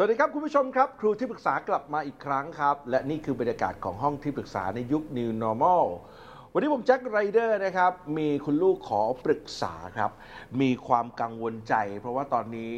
[0.00, 5.84] สวัสดีครับคุณผู้ชมครับครูที่ปรึกษากลับมาอีกครั้งครับ และนี่คือบรรยากาศของห้องที่ปรึกษาในยุค New Normal
[6.52, 10.10] วันนี้ผมแจ็คไรเดอร์นะครับ มีคุณลูกขอปรึกษาครับ
[10.60, 12.74] มีความกังวลใจ เพราะว่าตอนนี้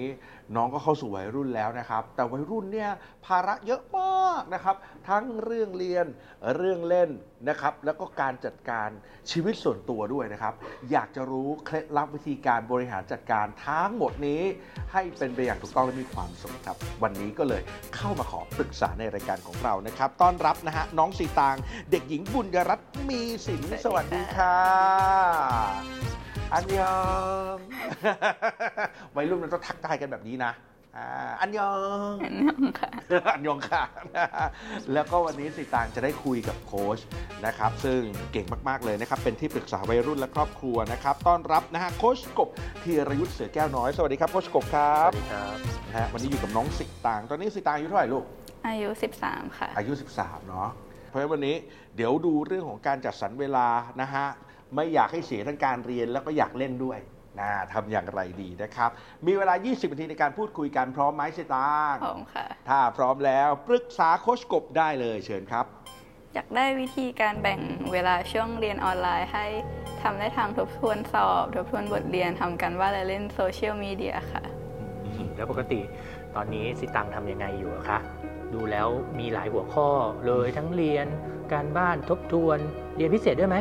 [0.55, 2.91] น้องก็เข้าสู่วัยรุ่นแล้วนะครับ แต่วัยรุ่นเนี่ย
[3.27, 4.77] ภาระเยอะมากนะครับ
[5.09, 6.07] ทั้งเรื่องเรียน
[6.57, 7.11] เรื่องเล่น
[7.49, 8.89] นะครับ แล้วก็การจัดการ
[9.31, 10.55] ชีวิตส่วนตัวด้วยนะครับ
[10.91, 14.43] อยากจะรู้เคล็ดลับวิธีการบริหารจัดการทั้งหมดนี้
[14.93, 17.63] ให้เป็นไปอย่างถูกต้องและมีความสุขครับ วันนี้ก็เลย
[17.97, 21.57] เข้ามาขอปรึกษาในรายการของเรานะครับ ต้อนรับนะฮะน้องสีตาง
[21.91, 24.57] เด็กหญิงบุญยรัตน์มีสินสวัสดีค่ะ
[26.53, 26.99] อันยอ
[27.57, 27.59] ง
[29.17, 30.53] วัยรุ่นมันต้องทักทายกันแบบนี้นะ
[30.97, 31.09] อ่า
[31.41, 31.73] อันยอ
[32.11, 32.91] งอันนั้นค่ะ
[33.35, 33.83] อันยองค่ะ
[34.93, 36.99] แล้วก็วันนี้สิตางจะได้คุยกับโค้ช
[37.47, 38.01] นะครับ ซึ่ง
[38.33, 42.49] เก่งมากๆเลยนะครับ เป็นที่ปรึกษาวัยรุ่นและครอบครัวนะครับ ต้อนรับนะฮะโค้ชกบ
[42.83, 45.57] ธีรยุทธ์เสือแก้วน้อย สวัสดีครับโค้ชกบครับ สวัสดีครับ
[45.89, 48.25] นะฮะวันนี้อยู่กับน้องสิตาง ตอนนี้สิตางอายุเท่าไหร่ลูก
[48.67, 48.89] อายุ
[49.23, 50.69] 13 ค่ะ อายุ 13 เนาะ
[51.09, 51.57] เพราะฉะนั้นวันนี้
[51.97, 53.67] เดี๋ยวดูเรื่องของการจัดสรรเวลา
[54.01, 54.27] นะฮะ
[54.75, 56.99] ไม่อยากให้เสียทั้งการเรียนแล้วก็อยากเล่นด้วย
[57.39, 58.91] นะทำอย่างไรดีนะครับ
[59.27, 65.67] มีเวลา 20 นาทีในการพูดคุยกันพร้อมไหมสิตางพร้อมค่ะ ถ้าพร้อมแล้วปรึกษาโค้ชกบได้เลยเชิญครับ
[66.35, 67.61] อยากได้วิธีการแบ่ง
[67.93, 69.47] เวลาช่วงเรียนออนไลน์ให้
[70.03, 74.43] ทำได้ทางทบทวนสอบ ทบทวนบทเรียนทำกันว่านและเล่นโซเชียลมีเดียค่ะ
[75.37, 75.81] แล้วปกติ
[76.35, 77.99] ตอนนี้สิตังทำยังไงอยู่อะคะ
[78.55, 79.89] ดูแล้วมีหลายหัวข้อ
[80.27, 81.07] เลยทั้งเรียน
[81.53, 82.59] การบ้านทบทวน
[82.97, 83.57] เรียนพิเศษด้วยไหม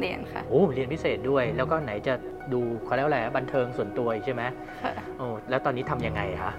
[0.00, 2.14] เรียนค่ะ โอ้เรียนพิเศษด้วย แล้วก็ไหนจะ
[2.52, 4.42] ดูเขาเรียกว่าอะไรอะบันเทิงส่วนตัวอีกใช่ไหม
[4.82, 6.52] ค่ะโอ้แล้วตอนนี้ทำยังไงคะ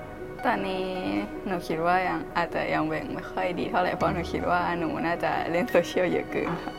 [0.46, 0.88] ตอนนี้
[1.46, 6.74] หนูคิดว่ายังอาจจะยังแบ่งไม่ค่อยดีเท่าไหร่เพราะหนูคิดว่าหนูน่าจะเล่นโซเชียลเยอะเกินค่ะ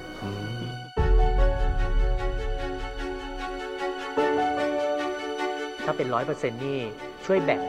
[5.85, 6.79] ถ้าเป็นร้อยเปอร์เซ็นต์นี่
[7.27, 7.61] ช่วยแบ่ง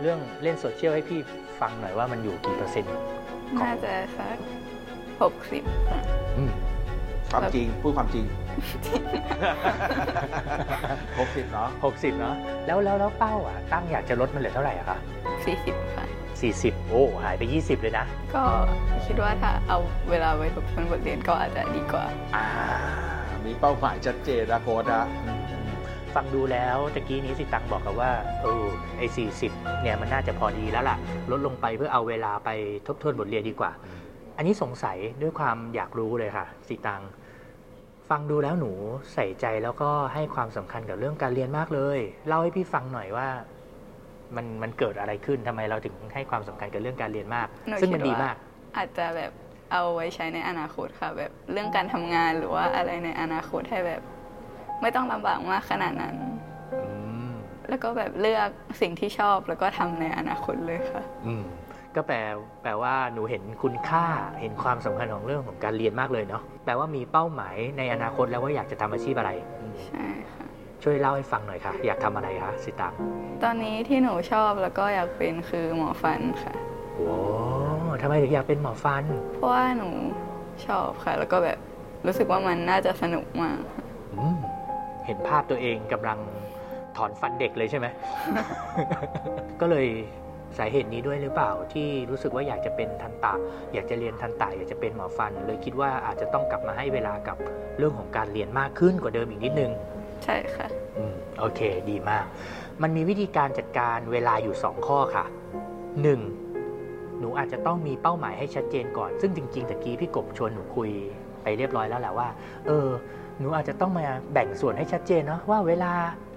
[0.00, 1.20] เรื่องเล่นโซเชียลให้พี่
[1.60, 2.94] ฟังหน่อยว่ามันอยู่กี่เปอร์เซ็นต์
[3.58, 4.36] ของน่าจะสัก
[5.22, 6.00] หกสิบค่ะ
[6.38, 6.52] อืม
[7.32, 8.24] ความจริงพูดความจริง
[11.18, 12.34] 60เนาะหกสิบเนาะ
[12.66, 14.98] แล้วแล้วแล้วเป้าอะตั้งอยากจะลดมันเหลือเท่าไหร่อะคะ
[15.44, 16.06] สี่สิบค่ะ
[16.40, 18.42] สี่สิบโอ้หายไปยี่สิบเลยนะ ก็
[19.06, 19.78] คิดว่าถ้าเอา
[20.10, 22.04] เวลาไปทบทวนบทเรียนก็อาจจะดีกว่า
[22.36, 22.46] อ่า
[23.46, 25.02] มีเป้าหมายชัดเจนนะโค้ชนะ
[26.14, 28.10] ฟังดูแล้วตะกี้นี้สิตังบอกกับว่า
[28.42, 28.64] เออ
[28.98, 30.96] ไอ้สี่สิบเนี่ยมันน่าจะพอดีแล้วล่ะ
[31.30, 32.50] ลดลงไปเพื่อเอาเวลาไป
[32.86, 33.70] ทบทวนบทเรียนดีกว่า
[34.36, 37.02] อันนี้สงสัยด้วยความอยากรู้เลยค่ะ สิตัง
[38.12, 38.72] ฟังดูแล้วหนู
[39.14, 43.28] ใส่ใจแล้วก็ให้ความสำคัญกับเรื่องการเรียนมากเลย เล่าให้พี่ฟังหน่อยว่า
[44.36, 48.36] มันมันเกิดอะไรขึ้นทำไมเราถึงให้ความสำคัญกับเรื่องการเรียนมากหนูซึ่งคิมันดดีว่ามาก
[48.76, 49.32] อาจจะแบบ
[49.72, 54.02] เอาไว้ใช้ในอนาคตค่ะ แบบเรื่องการทำงานหรือว่าอะไรในอนาคตให้แบบ
[54.80, 56.16] ไม่ต้องลำบากมากขนาดนั้น
[56.86, 56.94] อื
[57.30, 57.32] ม
[57.68, 58.48] แล้วก็แบบเลือก
[58.80, 61.44] สิ่งที่ชอบแล้วก็ทำในอนาคตเลยค่ะ อืม
[61.96, 62.18] ก็แปล
[62.62, 64.04] แปลว่าหนูเห็นคุณค่า
[64.40, 69.30] เห็นความสำคัญของเรื่องของการเรียนมากเลยเนาะแปลว่ามีเป้าหมายในอนาคตแล้วว่าอยากจะทำอาชีพอะไร
[69.60, 70.44] อืมใช่ค่ะ
[70.82, 72.94] ช่วยเล่าให้ฟังหน่อยค่ะ อยากทำอะไรคะสิตัง
[73.42, 76.54] ตอนนี้ที่หนูชอบแล้วก็อยากเป็นคือหมอฟันค่ะ
[76.96, 77.16] โอ้
[78.02, 79.04] ทำไมถึงอยากเป็นหมอฟัน
[79.34, 79.90] เพราะว่าหนู
[80.66, 81.58] ชอบค่ะ แล้วก็แบบ
[82.06, 84.38] รู้สึกว่ามันน่าจะสนุกมากค่ะอืม
[85.06, 86.18] เห็นภาพตัวเองกำลัง
[86.96, 87.86] ถอนฟันเด็กเลยใช่ไหม
[89.60, 89.86] ก็เลย
[90.58, 93.34] สาเหตุนี้ด้วยหรือเปล่าที่รู้สึกว่าอยากจะเป็นทันตะ
[93.74, 97.36] อยากจะเรียนทันตะอยากจะเป็นหมอฟัน เลยคิดว่าอาจจะต้องกลับมาให้เวลากับ
[97.78, 99.72] เรื่องของการเรียนมากขึ้นกว่าเดิมอีกนิดนึง
[100.24, 101.60] ใช่ค่ะอืมโอเค
[101.90, 102.24] ดีมาก
[102.82, 105.24] มันมีวิธีการจัดการเวลาอยู่ 2 ข้อค่ะ
[106.02, 107.18] 1.
[107.18, 110.90] หนูอาจจะต้องมีเป้าหมายให้ชัดเจนก่อน ซึ่งจริงๆตะกี้พี่กบชวนหนูคุย
[111.42, 112.28] ไปเรียบร้อยแล้วแหละว่า
[112.66, 112.88] เออ
[113.38, 115.92] หนูอาจจะต้องมาแบ่งส่วนให้ชัดเจนเนาะว่าเวลา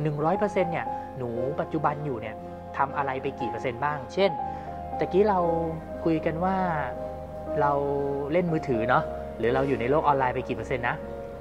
[0.10, 0.86] 100%เนี่ย
[1.18, 1.30] หนู
[1.62, 2.36] ปัจจุบันอยู่เนี่ย
[2.78, 4.32] ทำอะไรไปกี่เปอร์เซ็นต์บ้าง เช่น
[5.00, 5.40] ตะกี้เรา
[6.06, 6.58] คุยกันว่า
[7.62, 7.72] เรา
[8.32, 9.04] เล่นมือถือเนาะ
[9.38, 10.96] หรือเราอยู่ในโลกออนไลน์ไปกี่เปอร์เซ็นต์นะ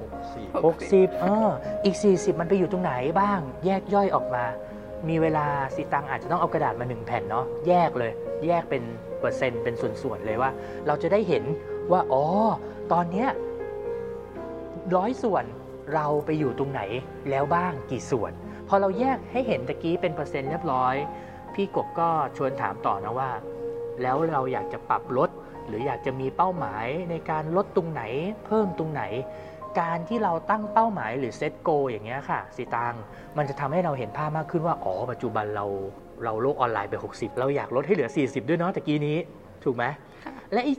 [0.04, 1.50] 64หกสิบ60เออ
[1.84, 4.44] อีก 40 มันไปอยู่ตรงไหนบ้าง แยกย่อยออกมา
[5.08, 5.46] มีเวลา
[5.76, 8.12] สิตังอาจจะต้องเอากระดาษมาหนึ่งแผ่นเนาะแยกเลย
[8.46, 8.82] แยกเป็น
[9.20, 10.50] เปอร์เซ็นต์เป็นส่วนๆเลยว่า
[10.86, 11.44] เราจะได้เห็น
[11.92, 12.24] ว่าอ๋อ
[12.92, 13.28] ตอนเนี้ย
[14.96, 15.44] ร้อยส่วน
[15.94, 16.80] เราไปอยู่ตรงไหน
[17.30, 18.32] แล้วบ้างกี่ส่วน
[18.68, 20.94] พอเราแยกให้เห็นตะกี้เป็นเปอร์เซ็นต์เรียบร้อย
[21.54, 23.30] พี่กบก็ชวนถามต่อนะว่า
[24.02, 25.30] แล้วเราอยากจะปรับลด
[25.66, 28.02] หรืออยากจะมีเป้าหมายในการลดตรงไหน
[28.46, 29.02] เพิ่มตรงไหน
[29.80, 32.94] การที่เราตั้งเป้าหมายหรือเซตโกอย่างเงี้ยค่ะสีตัง
[33.36, 35.66] มันจะทำให้เราเห็นภาพมากขึ้นว่าอ๋อปัจจุบันเรา
[36.24, 39.16] เราโลกออนไลน์ไป 60 เราอยากลดให้เหลือ 40 ด้วยเนาะตะกี้นี้
[39.64, 39.84] ถูกไหม
[40.24, 40.74] ค่ะและไอ้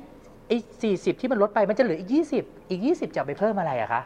[0.47, 0.57] ไอ้
[0.89, 2.11] 40ที่มันลดไปมันจะเหลืออีก
[2.41, 4.01] 20 อีก 20 จะเอาไปเพิ่มอะไรอะคะ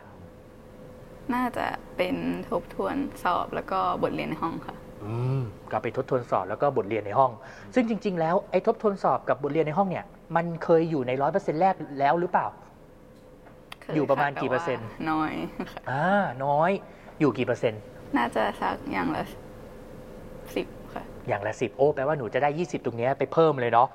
[1.34, 1.66] น่าจะ
[1.98, 2.16] เป็น
[2.50, 5.42] ทบทวนสอบแล้วก็บทเรียนในห้องค่ะอืม
[5.72, 7.32] ก็ไปทบทวนสอบแล้วก็บทเรียนในห้อง
[7.74, 10.06] ซึ่งจริง ๆ แล้วไอ้ทบทวนสอบกับบทเรียนในห้องเนี่ย
[10.36, 12.48] มันเคยอยู่ในร้อยเปอร์เซ็นต์แรกแล้วหรือเปล่า
[13.82, 15.34] เคยอยู่ประมาณค่กี่เปอร์เซ็นต์แต่ว่าน้อย
[15.72, 16.06] ค่ะอ่า
[16.46, 16.72] น้อย
[17.20, 17.82] อยู่กี่เปอร์เซ็นต์
[18.18, 19.24] น่าจะสักอย่างละ
[20.56, 23.88] สิบค่ะ อย่างละสิบโอ้แปลว่าหนูจะได้20ตรงเนี้ยไปเพิ่มเลยเนาะ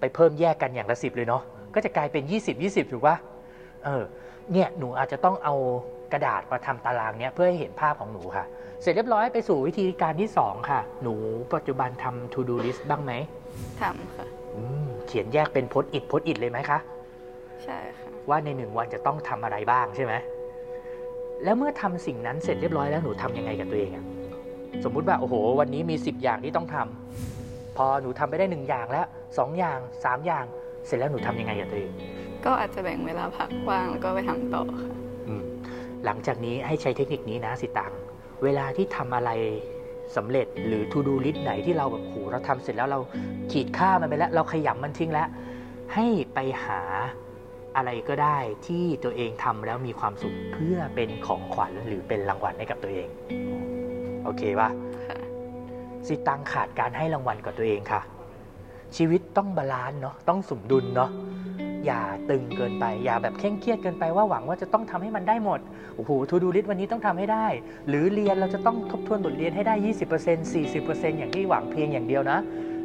[0.00, 1.42] ไปเพิ่มแยกกันอย่างละสิบเลยเนาะ
[1.74, 3.16] ก็จะกลายเป็น20 20ถูกปะ
[3.84, 4.02] เออ
[4.52, 5.54] เนี่ยหนูอาจจะต้องเอา
[6.12, 8.44] กระดาษมาทำตารางเนี้ยเพื่อให้เห็นภาพของหนูค่ะ
[8.82, 11.14] เสร็จเรียบร้อยไปสู่วิธีการที่ 2 ค่ะ หนู
[11.54, 13.12] ปัจจุบันทำ to do list บ้างไหม
[13.80, 16.78] ทำค่ะอืมเขียนแยกเป็นโพสอิดโพสอิดเลยไหมคะ
[17.64, 20.14] ใช่ค่ะว่าในหนึ่งวันจะต้องทำอะไรบ้างใช่ไหม
[21.44, 24.04] แล้วเมื่อทำสิ่งนั้นเสร็จเรียบร้อยแล้วหนูทำยังไงกับตัวเองอะ
[24.84, 29.06] สมมุติว่าโอ้โห วันนี้มี 10 อย่างที่ต้องทำพอหนูทำไปได้หนึ่งอย่างแล้ว
[29.38, 30.44] สองอย่างสามอย่าง
[30.86, 31.90] เสร็จแล้วหนูทำยังไงกับตัวเอง
[32.44, 35.07] ก็อาจจะแบ่งเวลาพักว่างแล้วก็ไปทำต่อค่ะอืม
[36.04, 37.92] หลังจากนี้ให้ใช้เทคนิคนี้นะสิตัง
[38.44, 39.30] เวลาที่ทำอะไร
[40.16, 43.00] สำเร็จหรือ to do list ไหนที่เราแบบโหเราทำเสร็จแล้วเรา
[43.52, 45.28] ขีดค่ามันไปแล้ว เราขยำมันทิ้งแล้ว
[45.94, 46.80] ให้ไปหา
[47.76, 53.08] อะไรก็ได้ที่ตัวเองทำแล้วมีความสุขเพื่อเป็นของขวัญหรือเป็นรางวัลให้กับตัวเอง
[54.24, 54.70] โอเคปะ
[56.06, 58.00] สิตังขาดการให้รางวัลกับตัวเองค่ะ
[58.96, 61.10] ชีวิตต้อง balance เนาะต้องสมดุลเนาะ
[61.86, 65.60] อย่าตึงเกินไป อย่าแบบเคร่งเครียดเกินไปว่าหวังว่าจะต้องทำให้มันได้หมด
[65.96, 67.46] โอ้โหทูดูลิสวันนี้ต้องทำให้ได้
[67.88, 69.74] หรือเรียนเราจะต้องทบทวนบทเรียนให้ได้
[70.16, 72.38] 20% 40%อย่างที่หวังเพียงอย่างเดียวนะ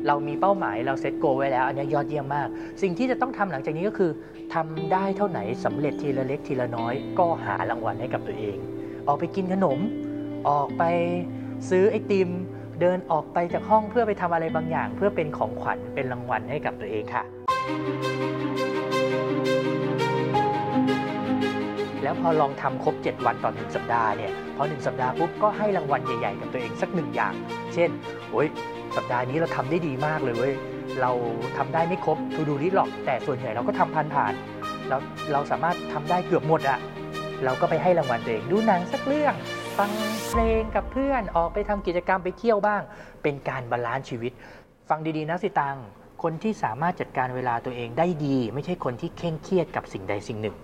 [0.07, 2.47] เรามีเป้าหมายเราเซตโกไว้แล้ว อันนี้ยอดเยี่ยมมาก
[2.81, 4.11] สิ่งที่จะต้องทำหลังจากนี้ก็คือ
[4.53, 8.57] ทำได้เท่าไหนสำเร็จทีละเล็กทีละน้อย ก็หารางวัลให้กับตัวเอง
[9.07, 9.79] ออกไปกินขนม
[10.49, 10.83] ออกไป
[11.69, 12.29] ซื้อไอติม
[12.81, 17.23] เดินออกไปจากห้องเพื่อไปทำอะไรบางอย่าง เพื่อเป็นของขวัญเป็นรางวัลให้กับตัวเองค่ะ
[22.03, 27.33] แล้วพอลองทำครบ 7 วันต่อหนึ่งสัปดาห์เนี่ยพอหนึ่งสัปดาห์ปุ๊บก็ให้รางวัลใหญ่ๆ กับตัวเองสักหนึ่งอย่าง
[27.73, 27.89] เช่น
[28.31, 28.47] โอ้ย
[28.95, 30.53] สัปดาห์นี้เราทำได้ดีมากเลยเว้ย
[31.01, 31.11] เรา
[31.57, 34.99] ทำได้ไม่ครบ to do list หรอก แต่ส่วนใหญ่เราก็ทำผ่านๆแล้ว
[35.31, 36.79] เราสามารถทำได้เกือบหมดอะ
[37.45, 39.33] เราก็ไปให้รางวัลตัวเองดูหนังสักเรื่อง
[39.77, 39.89] ฟัง
[40.29, 42.81] เพลงกับเพื่อนออกไปทำกิจกรรมไปเที่ยวบ้าง
[43.23, 44.31] เป็นการ balance ชีวิต
[44.89, 45.77] ฟังดีๆนะสิตัง
[46.23, 50.55] คนที่สามารถจัดการเวลาตัวเองได้ดี ไม่ใช่คนที่เคร่งเครียดกับสิ่งใดสิ่งหนึ่ง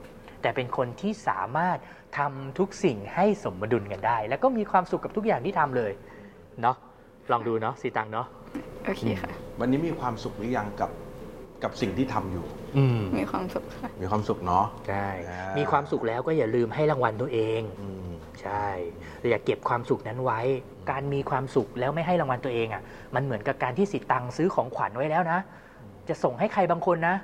[0.42, 1.78] แต่เป็นคนที่สามารถ
[2.18, 5.92] ทำทุกสิ่งให้สมดุลกันได้ แล้วก็มีความสุขกับทุกอย่างที่ทำเลย
[6.62, 6.76] เนาะ
[7.32, 8.28] ลองดูเนาะสีตังเนาะ
[8.86, 10.92] โอเคค่ะ วันนี้มีความสุขหรือยังกับ
[11.64, 12.46] กับสิ่งที่ทำอยู่
[12.78, 18.68] อืมมีความสุขค่ะ มีความสุขเนาะใช่อ่ามีมีความสุขแล้วก็อย่าลืมให้รางวัลตัวเองอืมใช่
[19.30, 20.40] อย่าเก็บความสุขนั้นไว้
[20.92, 22.84] การมีความสุขแล้วไม่ให้รางวัลตัวเองอะ่ะ
[23.16, 25.40] มันเหมือนกับการที่สิตังซื้อของขวัญไว้แล้วนะ
[26.10, 27.16] จะส่งให้ใครบางคนนะ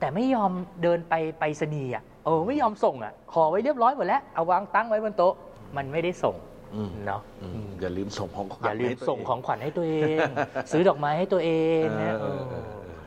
[0.00, 0.52] แต่ไม่ยอม
[0.82, 5.34] เดินไปไปสนีย์อะ เออไม่ยอมส่งอะห่อไว้เรียบร้อยหมดแล้วเอาวางตั้งไว้บนโต๊ะ
[5.76, 6.36] มันไม่ได้ส่ง
[6.74, 9.94] อืมเนาะอืมอืมอย่าลืมส่งของขวัญอย่าลืมให้ตัวส่งเของขวัญให้ตัวเอ
[10.26, 10.28] ง
[10.72, 11.50] ซื้อดอกไม้ให้ตัวเอ
[11.82, 13.02] งนะเออเออเอเอออ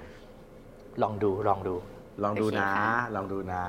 [1.04, 1.76] ลองดูลองดู
[2.24, 3.64] ลองดูนะโอเคค่ะลองดูนะ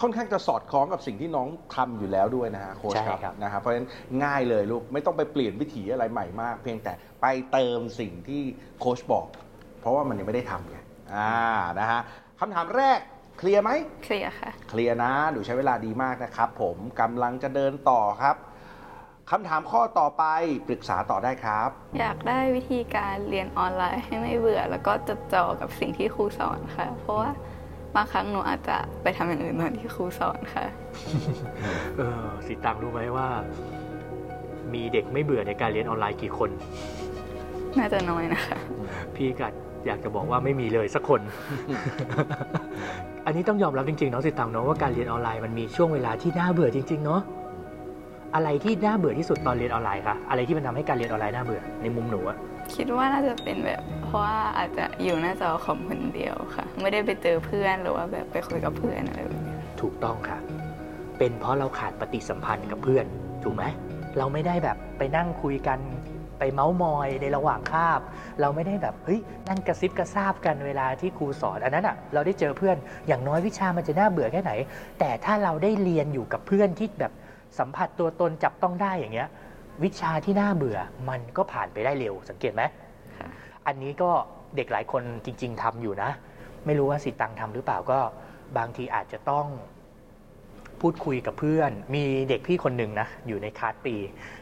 [0.00, 3.88] ค่อนข้างจะสอดคล้องกับสิ่งที่น้องทำอยู่แล้วด้วยนะฮะโค้ชใช่ครับครับนะครับเพราะฉะนั้น
[4.24, 6.92] ง่ายเลยลูกไม่ต้องไปเปลี่ยนวิถีอะไรใหม่มาก เพียงแต่
[7.22, 8.42] ไปเติมสิ่งที่
[8.80, 9.26] โค้ชบอก
[9.80, 10.78] เพราะว่ามันยังไม่ได้ทำไง
[11.14, 11.32] อ่า
[11.80, 12.00] นะฮะ
[12.40, 13.00] คำถามแรก
[13.42, 13.70] เคลียร์ไหม
[14.04, 18.36] เคลียร์ค่ะ เคลียร์นะดูใช้เวลาดีมากนะครับ ผมกำลังจะเดินต่อครับ
[19.30, 20.24] คำถามข้อต่อไป
[20.68, 21.68] ปรึกษาต่อได้ครับ
[21.98, 27.30] อยากได้วิธีการเรียนออนไลน์ให้ไม่เบื่อ แล้วก็จดจ่อกับสิ่งที่ครูสอนค่ะ เพราะว่า
[27.94, 30.66] บางครั้งหนูอาจจะไปทำอย่างอื่นเหมือนที่ครูสอนค่ะ
[31.98, 33.28] เออสิตังรู้ไหมว่า
[34.74, 36.50] มีเด็กไม่เบื่อในการเรียนออนไลน์กี่คน
[37.78, 38.56] น่าจะน้อยนะคะ
[39.16, 39.52] พี่กัด
[39.86, 41.20] อยากจะบอกว่าไม่มีเลยสักคน
[43.26, 47.20] อันนี้ต้องยอมรับจริงๆเนาะสิตังเนาะว่าการเรียนออนไลน์มันมีช่วงเวลาที่น่าเบื่อจริง ๆ เนาะ
[48.34, 52.36] อะไรที่น่าเบื่อที่สุดตอนเรียนออนไลน์คะอะไรที่มันทำให้การเรียนออนไลน์น่าเบื่อในมุมหนูอะ
[52.74, 60.38] คิดว่าน่าจะเป็นแบบ เพราะว่าอาจจะอยู่หน้าจอคอมคนเดียวค่ะ ไม่ได้ไปเจอเพื่อนหรือว่าแบบไปคุยกับเพื่อนอะไรแบบนี้ถูกต้องค่ะ
[61.18, 63.06] เป็นเพราะเราขาดปฏิสัมพันธ์กับเพื่อน
[63.44, 63.64] ถูกไหม
[64.18, 65.78] เราไม่ได้แบบไปนั่งคุยกัน
[66.40, 68.00] ไปเมาส์มอยในระหว่างคาบ
[68.40, 72.76] เราไม่ได้แบบเฮ้ยนั่งกระซิบกระซาบกันเวลาที่ครูสอนอันนั้นอะเราได้เจอเพื่อน
[73.08, 74.52] อย่างน้อยวิชามันจะน่าเบื่อแค่ไหน
[74.98, 77.12] แต่ถ้าเราได้เรียนอยู่กับเพื่อนที่แบบ
[77.58, 79.28] สัมผัสตัวตนจับต้องได้อย่างเงี้ย
[79.84, 80.78] วิชาที่น่าเบื่อ
[81.08, 82.62] มันก็ผ่านไปได้เร็วสังเกตไหม
[83.18, 83.28] ค่ะ
[83.66, 84.10] อันนี้ก็
[84.56, 86.10] เด็กหลายคนจริง ๆทำอยู่นะ
[86.66, 87.98] ไม่รู้ว่าสิตังทำหรือเปล่าก็
[88.58, 89.46] บางทีอาจจะต้อง
[90.80, 93.94] พูดคุยกับเพื่อน มีเด็กพี่คนหนึ่งนะ อยู่ในคลาสปี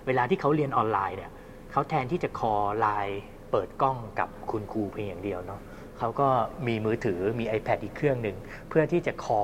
[0.06, 1.30] เวลาที่เขาเรียนออนไลน์เนี่ย
[1.72, 5.60] เขาแทนที่จะ call ไลน์เปิดกล้องกับคุณครูเพียงอย่างเดียวเนาะ
[5.98, 6.28] เขาก็
[6.66, 8.36] มีมือถือมี iPad อีกเครื่องหนึ่ง
[8.68, 9.42] เพื่อที่จะ call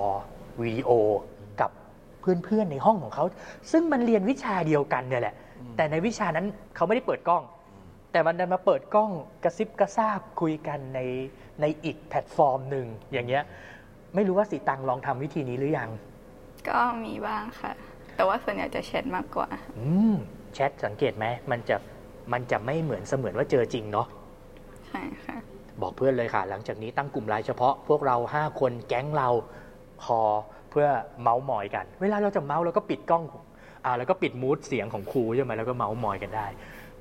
[0.63, 0.91] วิดีโอ
[1.61, 1.71] กับ
[2.21, 3.25] เพื่อนๆในห้องของเขา
[3.73, 5.35] ซึ่งมันเรียนวิชาเดียวกันเนี่ยแหละ
[5.77, 7.43] แต่ในวิชานั้นเขาไม่ได้เปิดกล้อง
[8.13, 9.11] แต่มันดันมาเปิดกล้อง
[9.45, 11.01] กระซิบกระซาบคุยกันใน
[11.61, 13.43] ในอีกแพลตฟอร์มหนึ่งอย่างเงี้ย
[14.15, 15.91] ไม่รู้ว่าสีตังลองทำวิธีนี้หรือยัง
[16.69, 17.73] ก็มีบ้างค่ะ
[18.17, 20.15] แต่ว่าส่วนใหญ่จะแชทมากกว่า อืม
[20.55, 21.77] แชทสังเกตไหมมันจะ
[22.33, 24.07] มันจะไม่เหมือนเสมือนว่าเจอจริงเนาะ
[24.87, 25.37] ใช่ค่ะ
[25.83, 29.29] บอกเพื่อนเลยค่ะ หลังจากนี้ตั้งกลุ่มไลน์เฉพาะพวกเราห้าคนแก๊งเรา
[30.03, 30.21] พอ
[30.71, 30.87] เพื่อ
[31.23, 33.25] เมาส์มอยกัน เวลาเราจะเมาส์เราก็ปิดกล้อง
[33.85, 36.47] อ่าแล้วก็ปิดมูดเสียงของครูใช่ไหมแล้วก็เมาส์มอยกันได้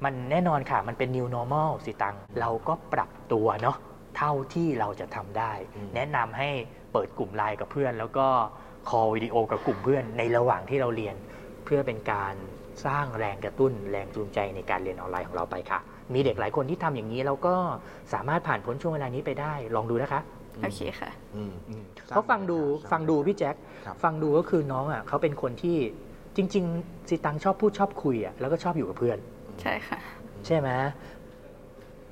[0.03, 3.77] มันแน่นอนค่ะ มันเป็น new normal สิตัง เราก็ปรับตัวเนาะ
[4.17, 6.49] เท่าที่เราจะทำได้อืมแนะนำให้
[6.91, 8.27] เปิดกลุ่มไลน์กับเพื่อน แล้วก็
[8.89, 11.15] คอลวิดีโอกับกลุ่มเพื่อนในระหว่างที่เราเรียน
[11.65, 12.35] เพื่อเป็นการ
[12.85, 15.79] สร้างแรงกระตุ้นแรงจูงใจในการเรียนออนไลน์ของเราไปค่ะ
[16.13, 17.55] มีเด็กหลายคนที่ทำอย่างนี้แล้วก็
[18.13, 20.21] สามารถผ่านพ้นช่วงเวลานี้ไปได้ ลองดูนะคะ
[20.63, 21.53] โอเคค่ะอืม
[22.09, 22.57] เขาฟังดู
[22.91, 25.77] ฟังดูพี่แจ็คครับฟังดูก็คือน้องอะเขาเป็นคนที่
[26.35, 29.17] จริง ๆสิตังชอบพูดชอบคุยอะแล้วก็ชอบอยู่กับเพื่อน
[29.61, 29.99] ใช่ค่ะ
[30.45, 30.69] ใช่ไหม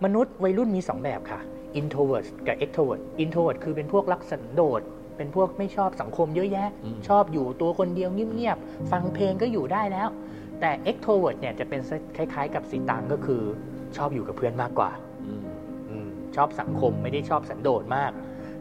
[0.04, 1.40] มนุษย์วัยรุ่นมี 2 แบบค่ะ
[1.80, 4.82] introvert กับ extrovert introvert คือเป็นพวกรักสันโดษ
[5.18, 10.10] เป็นพวกไม่ชอบสังคมเยอะแยะอืมชอบอยู่ตัวคนเดียวเงียบๆ ฟังเพลงก็อยู่ได้แล้ว
[10.62, 11.82] แต่ extrovert เนี่ยจะเป็น
[12.18, 13.42] คล้าย ๆ กับสีตังก็คือ
[13.98, 14.92] ชอบอยู่กับเพื่อนมากกว่า
[15.26, 15.44] อืม
[15.90, 18.12] อืมชอบสังคมไม่ได้ชอบสันโดษมาก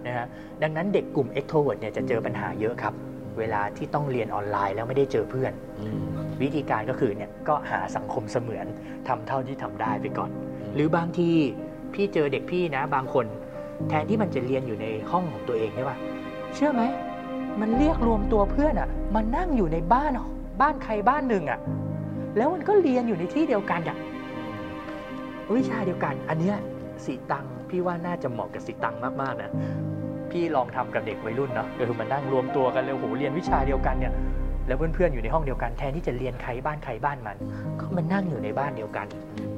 [0.07, 0.27] นะฮะ
[0.63, 2.95] ดังนั้นเด็กกลุ่ม extrovert เนี่ยจะเจอปัญหาเยอะครับ
[3.39, 6.01] เวลาที่ต้องเรียนออนไลน์แล้วไม่ได้เจอเพื่อนอืม
[6.43, 8.67] วิธีการก็คือเนี่ยก็หาสังคมเสมือน
[9.09, 10.31] ทำเท่าที่ทำได้ไปก่อน
[10.75, 11.31] หรือบางที
[11.95, 13.27] พี่เจอเด็กพี่นะ บางคน
[13.89, 15.97] แทนที่มันจะเรียนอยู่ในห้องของตัวเองใช่ปะ
[16.55, 16.83] เชื่อไหม
[17.61, 20.13] มันเรียกรวมตัวเพื่อนอะ่ะมันนั่งอยู่ในบ้าน
[20.61, 21.59] บ้านใครบ้านหนึ่งอะ่ะ
[22.37, 23.97] แล้วมันก็เรียนอยู่ในที่เดียวกันอะ่ะ
[25.57, 26.57] วิชาเดียวกัน อันเนี้ย
[27.05, 29.51] สีตังพี่ว่าน่าจะเหมาะกับสีตังมากๆนะ
[30.31, 34.13] พี่ลองทำกับเด็กวัยรุ่นเนาะก็คือมานั่งรวมตัวกันเลยโหเรียนวิชาเดียวกันเนี่ย
[34.67, 37.37] แล้วเพื่อนๆอยู่ในห้องเดียวกันแทนที่จะเรียนใครบ้านใครบ้านมัน
[37.81, 39.07] ก็มานั่งอยู่ในบ้านเดียวกัน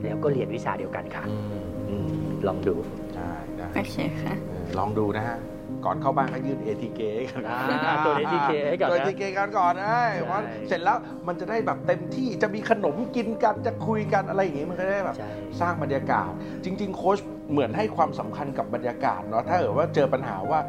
[0.03, 2.09] แล้วก็เรียนวิชาเดียวกันค่ะอืมอืม
[2.47, 2.75] ลองดู
[3.15, 5.39] ได้ได้โอเคค่ะเออลองดูนะฮะ
[5.85, 16.31] ก่อนเข้าบ้านก็ยื่น ATK กันอ่าตัว ATK ให้ก่อนนะตัว ATK กันก่อนนะใช่เพราะเสร็จแล้วมันจะได้แบบเต็มที่จะมีขนมกินกันจะคุยกันอะไรอย่างงี้มันก็ได้แบบใช่สร้างบรรยากาศ
[16.65, 17.19] จริง ๆ โค้ช
[17.51, 20.61] เหมือนให้ความสำคัญกับบรรยากาศเนาะถ้าเกิดว่าเจอปัญหาว่า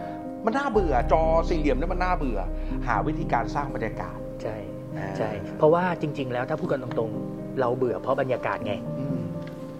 [0.45, 2.39] มันน่าเบื่อจอสี่เหลี่ยมเนี่ยมันน่าเบื่อ
[2.87, 4.55] หาวิธีการสร้างบรรยากาศใช่
[4.97, 9.12] อ่าใช่เพราะว่าจริง ๆ แล้วถ้าพูดกันตรงๆ เราเบื่อเพราะบรรยากาศไงอืม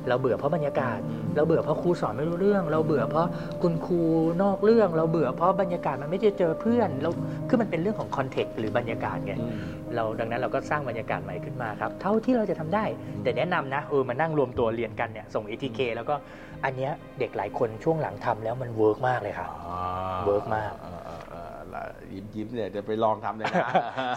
[0.08, 3.28] เราเบื่อเพราะบรรยากาศอืมเราเบื่อเพราะครูสอนไม่รู้เรื่อง เราเบื่อเพราะ
[3.62, 4.02] คุณครู
[4.44, 7.10] นอกเรื่อง เราเบื่อเพราะบรรยากาศมันไม่ได้เจอเพื่อนเรา
[7.50, 9.56] คือมันเป็นเรื่องของ context หรือบรรยากาศไงอืม
[9.96, 12.86] เราดังนั้นเราก็สร้างบรรยากาศใหม่ขึ้นมาครับ เท่าที่เราจะทำได้
[13.24, 16.16] แต่แนะนำนะเออมานั่งรวมตัวเรียนกันเนี่ยส่ง ATK แล้วก็
[16.66, 19.50] อันเนี้ยเด็กหลายคนช่วงหลังทำแล้วมัน work มากเลยครับ
[20.26, 20.74] work มาก
[22.14, 23.68] ยิ้มยิ้มเนี่ยจะไปลองทำเลยนะ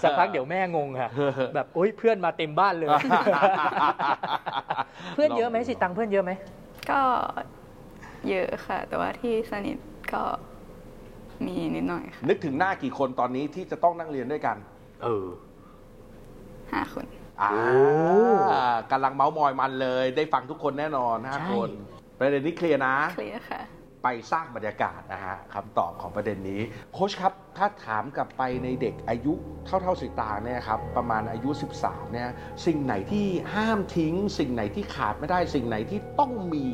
[0.02, 1.10] สักพักเดี๋ยวแม่งงค่ะ
[1.54, 2.88] แบบโอ๊ยเพื่อนมาเต็มบ้านเลย
[5.14, 6.32] เพื่อนเยอะไหมสิตังค์เพื่อนเยอะไหม
[6.90, 7.00] ก็
[8.28, 9.78] เยอะค่ะ แต่ว่าที่สนิท
[10.12, 10.22] ก็
[11.46, 14.56] มีนิดหน่อยค่ะนึกถึงหน้ากี่คนตอนนี้ที่จะต้องนั่งเรียนด้วยกัน
[15.02, 15.26] เออ
[16.72, 17.04] ห้าคน
[17.40, 17.62] อ่าโอ้
[18.90, 21.70] กำลังเมาส์มอยมันเลย ได้ฟังทุกคนแน่นอนห้าใช่คน
[22.18, 23.60] ประเด็นนี้เคลียร์นะ เคลียร์ค่ะ
[24.08, 26.60] ไปสร้างบรรยากาศนะฮะคำตอบของประเด็นนี้
[26.92, 29.32] โค้ชครับ ถ้าถามกลับไปในเด็กอายุ
[29.66, 31.50] เท่าๆสิตางเนี่ยครับประมาณอายุ
[31.82, 32.28] 13เนี่ย
[32.66, 36.66] สิ่งไหนที่ห้ามทิ้ง สิ่งไหนที่ขาดไม่ได้สิ่งไหนที่ต้องมี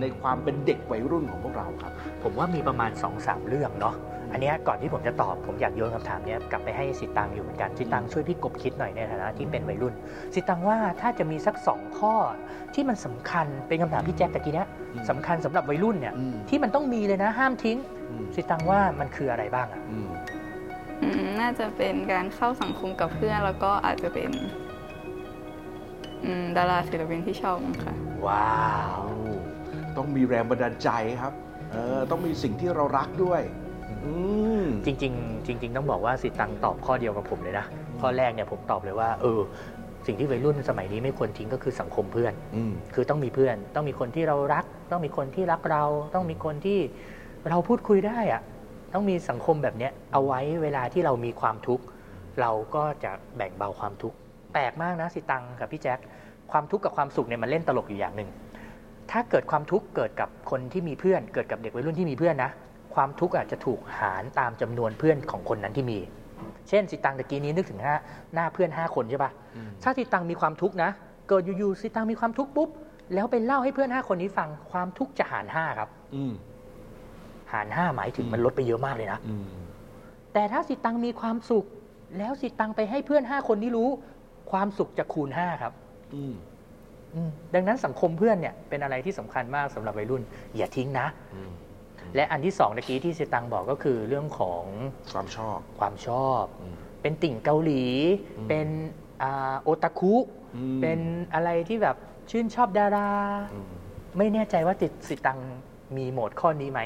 [0.00, 3.94] ในความเป็นเด็กวัยรุ่นของพวกเราครับ ผมว่ามีประมาณ2อสเรื่องเนาะ
[4.32, 9.94] อันเนี้ยก่อนที่ผมจะตอบผมอยากโยนคำถามเนี้ยกลับไปให้สิตังอยู่เหมือนกันสิตังช่วยพี่กบคิดหน่อยในฐานะที่เป็นวัยรุ่น
[10.34, 12.14] สิตังว่าถ้าจะมีสักสองข้อ
[12.74, 17.78] ที่มันสำคัญเป็นคำถามพี่แจ๊คตะกี้เนี้ยอืมสำคัญสำหรับวัยรุ่นเนี่ยอืมที่มันต้องมีเลยนะห้ามทิ้ง
[18.10, 20.08] อืมสิตังว่ามันคืออะไรบ้างอะอืม
[21.02, 24.30] อืมน่าจะเป็นการเข้าสังคมกับเพื่อนแล้วก็อาจจะเป็น
[26.24, 27.94] อืมดาราศิลปินที่ชอบค่ะ
[28.26, 28.68] ว้า
[29.00, 29.02] ว
[29.96, 30.90] ต้องมีแรงบันดาลใจ
[31.22, 31.32] ครับ
[31.72, 33.59] เออต้องมีสิ่งที่เรารักด้วยอืม
[34.84, 37.66] จริง ๆ จริง ๆ ต้องบอกว่าสิตังตอบข้อเดียวกับผมเลยนะ
[38.00, 39.40] ข้อแรกเนี่ยผมตอบเลยว่า เออ
[40.06, 46.78] สิ่งที่วัยรุ่นสมัยนี้ไม่ควรทิ้งก็คือสังคมเพื่อนอืมคือต้องมีเพื่อน ต้องมีคนที่เรารัก ต้องมีคนที่รักเรา ต้องมีคนที่
[47.50, 48.42] เราพูดคุยได้อะ
[48.94, 51.84] ต้องมีสังคมแบบเนี้ยเอาไว้เวลาที่เรามีความทุกข์
[52.40, 54.16] เราก็จะแบ่งเบาความทุกข์
[54.52, 55.98] แปลกมากนะสิตังกับพี่แจ็ค
[56.52, 58.30] ความทุกข์กับความสุขเนี่ยมันเล่นตลกอยู่อย่างหนึ่ง
[59.10, 62.50] ถ้าเกิดความทุกข์เกิดกับคนที่มีเพื่อน เกิดกับเด็กวัยรุ่นที่มีเพื่อนนะ
[62.94, 65.98] ความทุกข์อาจจะถูกหารตามจำนวนเพื่อนของคนนั้นที่มี
[66.68, 67.96] เช่นสิตังตะกี้นี้นึกถึงหน้า
[68.34, 70.90] หน้าเพื่อน 5 คนใช่ปะอืมถ้าสิตังมีความทุกข์นะ
[71.28, 72.68] เกิดอยู่ๆสิตังมีความทุกข์ปุ๊บ
[73.14, 76.32] แล้วไปเล่าให้เพื่อน5คนนี้ฟังความทุกข์จะหาร5ครับอืม
[77.52, 79.44] หาร5หมายถึงมันลดไปเยอะมากเลยนะอืม
[80.32, 81.64] แต่ถ้าสิตังมีความสุข
[82.18, 83.88] แล้วสิตังไปให้เพื่อน5คนนี้รู้
[84.50, 85.72] ความสุขจะคูณ5ครับ
[86.14, 86.34] อืม
[87.14, 90.22] อืมดังนั้นสังคมเพื่อนเนี่ยเป็นอะไรที่สำคัญมากสำหรับวัยรุ่น
[90.56, 91.52] อย่าทิ้งนะอืม
[92.14, 94.64] และอันที่สองตะกี้ที่สิตังบอกก็คือเรื่องของ
[95.12, 97.84] ความชอบความชอบอืมเป็นติ่งเกาหลี
[98.38, 98.68] อืมเป็น
[99.22, 100.14] อ่าโอตาคุ
[100.56, 100.98] อืมเป็น
[101.34, 101.96] อะไรที่แบบ
[102.30, 103.10] ชื่นชอบดารา
[103.52, 103.66] อืม
[104.18, 105.38] ไม่แน่ใจว่าติดสิตัง
[105.96, 106.80] มีโหมดข้อนี้ไหม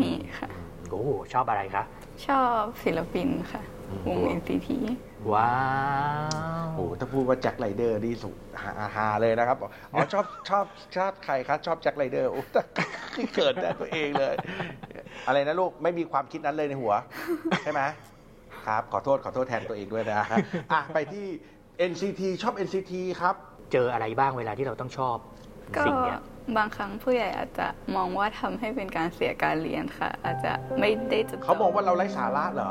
[0.00, 0.48] มีค่ะ
[0.90, 1.84] โอ้ชอบอะไรคะ
[2.26, 3.62] ชอบศิลปินค่ะ
[4.08, 4.68] วง NCT
[5.32, 5.54] ว้า
[6.64, 10.64] วโอ้ถ้าพูดว่าแจ็คไรเดอร์นี่สุดฮาฮาเลยนะครับบอกอ๋อชอบชอบ
[10.96, 12.62] ชอบใครครับชอบแจ็คไรเดอร์โอ้แต่
[13.36, 14.34] เกิดได้ตัวเองเลย
[15.26, 16.92] อะไรนะลูกไม่มีความคิดนั้นเลยในหัว
[17.64, 17.82] ใช่ไหม
[18.66, 20.38] ครับ ขอโทษขอโทษแทนตัวเองด้วยนะฮะ
[20.72, 21.26] อะไปที่
[21.90, 23.34] NCT ชอบ NCT ครับ
[23.72, 25.16] เจออะไรบ้างเวลาที่เราต้องชอบ
[25.76, 26.20] ก็สิ่งเนี้ย
[26.56, 32.70] บางครั้งผู้ใหญ่อาจจะมองว่าทำให้เป็นการเสียการเรียนค่ะ อาจจะไม่ได้จดจ่เขาบอกว่าเราไร้สาระเหรอ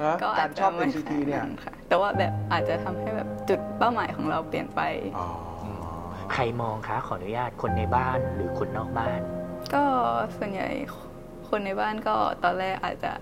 [0.00, 4.80] ฮะก็กาอารจชจะอบไม่ NCT เนี่ยขนาดค่ะแต่ว่าแบบอาจจะทำให้แบบจุดเป้าหมายของเราเปลี่ยนไป
[5.18, 5.28] อ๋อ
[6.32, 9.20] ใครมองคะขออนุญาตคนในบ้านหรือคนนอกบ้าน
[9.74, 9.84] ก็
[10.36, 10.68] ส่วนใหญ่
[11.48, 12.14] คนในบ้านก็
[12.44, 13.12] ตอนแรกอาจจะ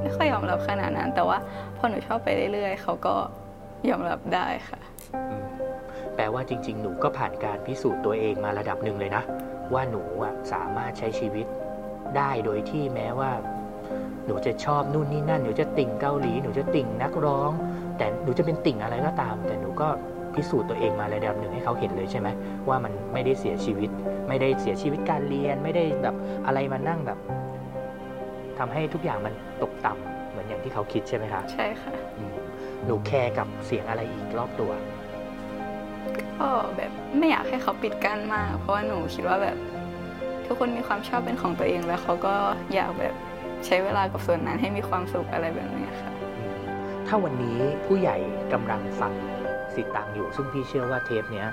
[0.00, 1.38] ไม่ค่อยยอมรับขนาดนั้น แต่ว่า
[1.76, 3.14] พอหนูชอบไปเรื่อยๆเขาก็
[3.90, 4.80] ยอมรับได้ค่ะ
[5.14, 5.41] อืมแป
[6.22, 9.22] ลว่าจริง ๆ หนูก็ผ่านการพิสูจน์ตัวเองมาระดับหนึ่งเลยนะ
[9.74, 11.46] ว่าหนูอะสามารถใช้ชีวิต
[12.16, 13.30] ได้โดยที่แม้ว่า
[14.26, 17.50] หนูจะชอบนู่นนี่นั่น หนูจะติ่งเกาหลี หนูจะติ่งนักร้อง
[17.98, 19.88] แต่หนูจะเป็นติ่งอะไรก็ตาม แต่หนูก็
[20.34, 22.28] พิสูจน์ตัวเองมาระดับหนึ่งให้เขาเห็นเลยใช่ไหม
[22.68, 23.90] ว่ามันไม่ได้เสียชีวิต
[24.28, 26.14] ไม่ได้เสียชีวิตการเรียนไม่ได้แบบ
[26.46, 27.18] อะไรมานั่งแบบ
[28.58, 32.32] ทำให้ทุกอย่างมันตกต่ำเหมือนอย่างที่เขาคิดใช่ไหมคะใช่ค่ะอืม
[32.86, 34.70] หนูแคร์กับเสียงอะไรอีกรอบตัว
[36.40, 39.56] ก็แบบไม่อยากให้เขาปิดกั้นมาก เพราะว่าหนูคิดว่าแบบ
[40.46, 42.34] ทุกคนมีความชอบเป็นของตัวเองแล้วเขาก็
[42.74, 43.14] อยากแบบ
[43.66, 46.12] ใช้เวลากับส่วนนั้นให้มีความสุขอะไรแบบนี้ค่ะ
[47.06, 48.16] ถ้าวันนี้ผู้ใหญ่
[48.52, 49.12] กำลังฟัง
[49.74, 51.48] สิตังอยู่ ซึ่งพี่เชื่อว่าเทปเนี้ย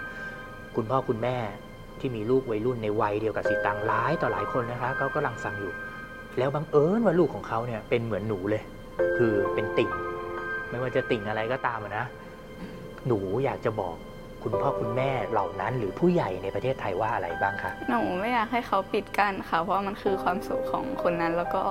[0.76, 1.38] คุณพ่อคุณแม่
[2.00, 5.74] ที่มีลูกวัยรุ่นในวัยเดียวกับสิตังหลายต่อหลายคนนะคะเขากำลังฟังอยู่
[6.38, 8.64] แล้วบังเอิญว่าลูกของเขาเนี่ยเป็นเหมือนหนูเลย
[9.18, 9.90] คือเป็นติ่ง
[10.70, 12.06] ไม่ว่าจะติ่งอะไรก็ตามนะ
[13.08, 13.96] หนูอยากจะบอก
[14.44, 21.62] คุณพ่อคุณแม่เหล่านั้น หรือผู้ใหญ่ในประเทศไทยว่าอะไรบ้างคะหนูไม่อยากให้เขาปิดกั้นค่ะ เพราะว่ามันคือความสุขของคนนั้นแล้วก็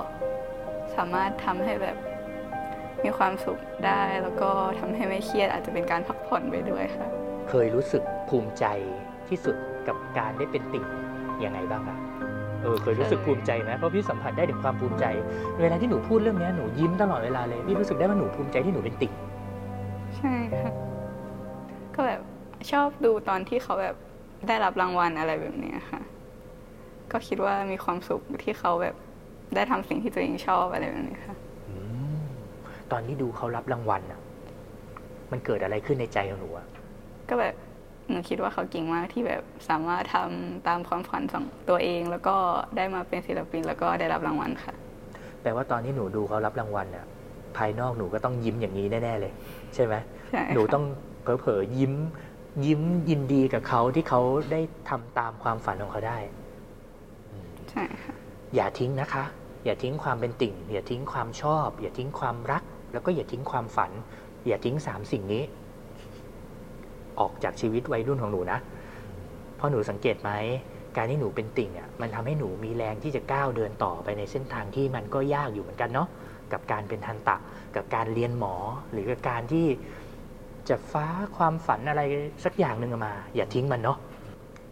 [0.95, 1.97] สามารถทำให้แบบ
[3.03, 7.07] มีความสุขได้ แล้วก็ทำให้ไม่เครียดอาจจะเป็นการพักผ่อนไปด้วยค่ะ
[7.49, 8.65] เคยรู้สึกภูมิใจ
[9.29, 9.55] ที่สุด
[9.87, 10.85] กับการได้เป็นติ่ง
[11.43, 11.97] ยังไงบ้างคะ
[12.61, 15.05] เออเคยรู้สึกภูมิใจไหมเพราะพี่สัมผัสได้ถึงความภูมิใจ
[15.61, 19.13] เวลาที่หนูพูดเรื่องเนี้ยหนูยิ้มตลอดเวลาเลยพี่รู้สึกได้ว่าหนูภูมิใจที่หนูเป็นติ่ง
[20.17, 20.73] ใช่ค่ะ
[21.95, 22.21] ก็แบบ
[22.71, 23.95] ชอบดูตอนที่เขาแบบ
[24.47, 26.01] ได้รับรางวัลอะไรแบบเนี้ยค่ะ
[27.11, 28.95] ก็คิดว่ามีความสุขที่เขาแบบ
[29.55, 31.35] ได้ทำสิ่งที่ตัวเองชอบอะไรแบบนี้ค่ะ
[31.69, 31.75] อื
[32.17, 32.19] ม
[32.91, 34.19] ตอนที่ดูเขารับรางวัลอะ
[35.31, 36.67] มันเกิดอะไรขึ้นในใจของหนูอะ
[37.29, 37.55] ก็แบบ
[38.09, 42.35] หนูคิดว่าเขาเก่งมากที่แบบสามารถทำตามความฝันของตัวเอง แล้วก็
[42.77, 44.73] ได้มาเป็นศิลปินแล้วก็ได้รับรางวัลค่ะ
[45.41, 47.05] แปลว่าตอนที่หนูดูเขารับรางวัลอะ
[47.57, 49.33] ภายนอกหนูก็ต้องยิ้มอย่างนี้แน่ ๆ เลย
[49.75, 49.93] ใช่ไหม
[50.31, 50.83] ใช่ค่ะหนูต้อง
[51.23, 51.93] เผลอๆยิ้ม
[52.65, 56.17] ยิ้มยินดีกับเขาที่เขาได้ทำตามความฝันของเขาได้
[57.69, 58.13] ใช่ค่ะ
[58.55, 59.23] อย่าทิ้งนะคะ
[59.65, 63.91] อย่าทิ้งความเป็นติ่ง อย่าทิ้งความชอบ อย่าทิ้งความรัก แล้วก็อย่าทิ้งความฝัน
[64.47, 65.43] อย่าทิ้งสามสิ่งนี้
[67.19, 68.59] ออกจากชีวิตวัยรุ่นของหนูนะ
[69.55, 70.31] เพราะหนูสังเกตไหม
[70.97, 76.07] การที่หนูเป็นติ่งอะมันทำให้หนูมีแรงที่จะก้าวเดินต่อไปในเส้นทางที่มันก็ยากอยู่เหมือนกันเนาะ
[76.53, 77.37] กับการเป็นทันตะ
[77.75, 78.55] กับการเรียนหมอ
[78.91, 79.65] หรือกับการที่
[80.69, 81.05] จะฟ้า
[81.37, 82.01] ความฝันอะไร
[82.45, 83.97] สักอย่างหนึ่งออกมา อย่าทิ้งมันเนาะ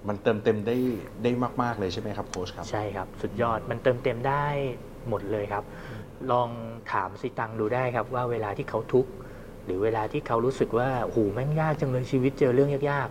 [0.08, 0.78] มันเติมเต็มได้
[1.24, 1.32] ได้
[1.62, 4.46] มาก ๆ เลยใช่ไหมครับโค้ชครับ ใช่ครับสุดยอดมันเติมเต็มได้
[5.10, 5.64] หมดเลยครับ
[6.32, 6.50] ลอง
[6.92, 9.12] ถามสิตังดูได้ครับว่าเวลาที่เขาทุกข์
[9.66, 13.08] หรือเวลาที่เขารู้สึกว่าโหูแม่งยากจังเลยชีวิตเจอเรื่องยาก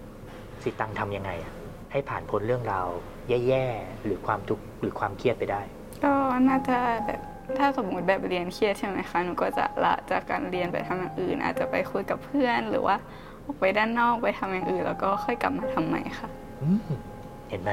[0.00, 1.52] ๆสิตังทำยังไงอะ
[1.92, 2.88] ให้ผ่านพ้นเรื่องราว
[3.28, 5.60] แย่ๆหรือความทุกข์หรือความเครียดไปได้
[6.04, 6.12] ก็
[6.48, 7.20] น่าจะแบบ
[7.58, 12.96] ถ้าสมมุติแบบเรียนเครียดใช่ไหมคะหนูก็จะละจากการเรียนไปทำอย่างอื่น อาจจะไปคุยกับเพื่อน หรือว่า
[13.44, 16.28] ออกไปด้านนอกไปทำอย่างอื่น แล้วก็ค่อยกลับมาทำใหม่ค่ะ
[16.62, 16.78] อืม
[17.50, 17.72] เห็นไหม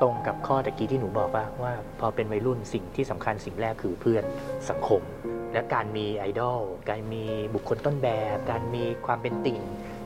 [0.00, 4.24] ตรงกับข้อตะกี้ที่หนูบอกว่าว่าพอเป็นวัยรุ่นสิ่งที่สำคัญสิ่งแรกคือเพื่อน
[4.70, 5.02] สังคม
[5.52, 7.24] และการมีไอดอลการมี
[7.54, 9.60] บุคคลต้นแบบ การมีความเป็นติ่ง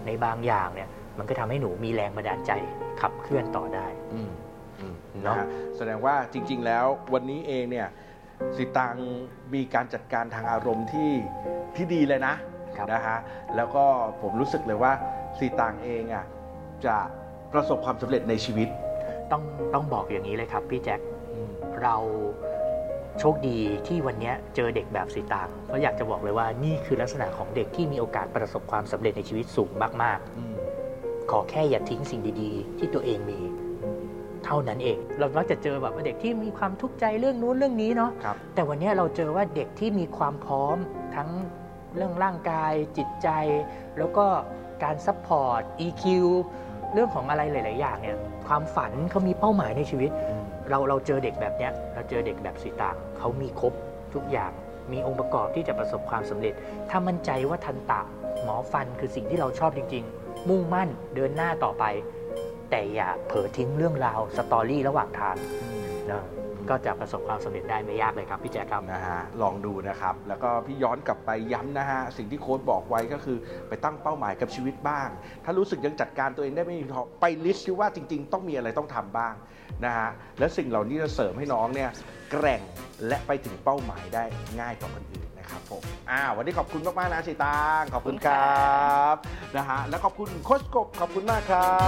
[0.06, 2.52] ในบางอย่างเนี่ย มันก็ทำให้หนูมีแรงบันดาลใจ
[3.00, 4.30] ขับเคลื่อนต่อได้ อืม
[4.80, 5.40] อืมเนาะฮ
[5.76, 7.86] แสดงว่าจริง ๆ แล้ววันนี้เองเนี่ย
[8.56, 8.96] สิตัง
[9.54, 11.12] มีการจัดการทางอารมณ์ที่
[11.76, 12.34] ที่ดีเลยนะ
[12.76, 13.18] ครับนะฮะ
[13.56, 13.84] แล้วก็
[14.22, 14.92] ผมรู้สึกเลยว่า
[15.38, 16.24] สีตังเองอะ
[16.86, 16.96] จะ
[17.52, 18.68] ประสบความสำเร็จในชีวิต
[19.30, 19.42] ต้อง
[19.74, 21.00] ต้องบอกอย่างนี้เลยครับพี่แจ็ค
[21.82, 21.96] เรา
[23.20, 29.70] โชคดีที่วันนี้เจอเด็กแบบสีตางเพราะอยากจะบอกเลยว่านี่คือลักษณะของเด็กที่มีโอกาสประสบความสำเร็จในชีวิตสูง
[30.02, 33.40] มากอืมๆขอแค่อย่าทิ้งสิ่งดี ๆ ที่ตัวเองมี
[34.46, 40.76] เท่านั้นเอง เรามักจะเจอแบบว่าเด็กที่มีความทุกข์ใจเรื่องนู้นเรื่องนี้เนาะครับแต่วันนี้เราเจอว่าเด็กที่มีความพร้อม
[41.16, 41.28] ทั้ง
[41.96, 43.28] เรื่องร่างกายจิตใจ
[43.98, 44.26] แล้วก็
[44.84, 46.04] การ support EQ
[46.92, 50.10] เรื่องของอะไรหลาย ๆ อย่างเนี่ยความฝันเขามีเป้าหมายในชีวิต
[50.70, 53.72] เราเราเจอเด็กแบบเนี้ยเราเจอเด็กแบบสีตางเขามีครบ
[54.14, 54.52] ทุกอย่าง
[54.92, 56.54] มีองค์ประกอบที่จะประสบความสำเร็จ
[56.90, 58.00] ถ้ามั่นใจว่าทันตะ
[58.42, 61.84] หมอฟันคือสิ่งที่เราชอบจริง ๆ มุ่งมั่นเดินหน้าต่อไป
[62.70, 65.36] แต่อย่าเผลอทิ้งเรื่องราว story ระหว่างทาง
[66.12, 66.22] นะ
[66.70, 75.08] ก็จะประสบความสำเร็จได้ไม่ยากเลยครับพี่แจ๊คครับ นะฮะลองดูนะครับ แล้วก็พี่ย้อนกลับไปย้ำนะฮะสิ่งที่โค้ชบอกไว้ก็คือไปตั้งเป้าหมายกับชีวิตบ้าง
[75.44, 79.34] ถ้ารู้สึกยังจัดการตัวเองได้ไม่ดีพอไป list ที่ว่าจริง ๆ ต้องมีอะไรต้องทำบ้าง
[79.84, 81.90] นะฮะและสิ่งเหล่านี้จะเสริมให้น้องเนี่ย
[82.30, 82.62] แกร่ง
[83.06, 84.24] และไปถึงเป้าหมายได้
[84.60, 89.16] ง่ายกว่าคนอื่นนะครับผมอ่าวันนี้ขอบคุณมากๆนะสีตางขอบคุณครับ
[89.56, 91.80] นะฮะและขอบคุณโค้ชกบขอบคุณมากครั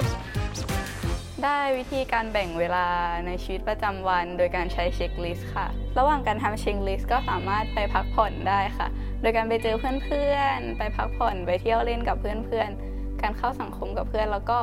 [0.00, 0.85] บ
[1.44, 2.86] ได้วิธีการแบ่งเวลา
[3.26, 5.66] ในชีวิตประจำวัน โดยการใช้ checklist ค่ะ
[5.98, 8.88] ระหว่างการทำ checklist ก็สามารถไปพักผ่อนได้ค่ะ
[9.20, 14.58] โดยการไปเจอเพื่อนๆ ไปพักผ่อน ไปเที่ยวเล่นกับเพื่อนๆ การเข้าสังคมกับเพื่อนแล้วก็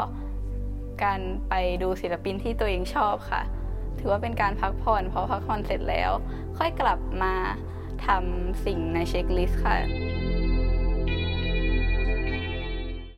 [1.03, 3.41] การไปดูศิลปินที่ตัวเองชอบค่ะ
[3.99, 6.11] ถือว่าเป็นการพักผ่อนพอพักผ่อนเสร็จแล้ว
[6.57, 7.33] ค่อยกลับมา
[8.05, 10.22] ทำสิ่งในเช็คลิสต์ค่ะ